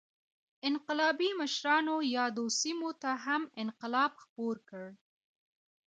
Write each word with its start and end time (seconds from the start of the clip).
انقلابي 0.69 1.29
مشرانو 1.41 1.95
یادو 2.15 2.45
سیمو 2.59 2.91
ته 3.01 3.11
هم 3.25 3.41
انقلاب 3.61 4.11
خپور 4.23 4.55
کړ. 4.69 4.83